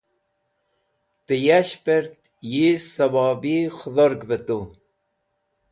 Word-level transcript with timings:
ta 1.25 1.35
yashpert 1.45 2.19
yi 2.51 2.67
suwobi 2.91 3.55
khudhorg 3.77 4.19
b 4.29 4.31
tey 4.47 4.63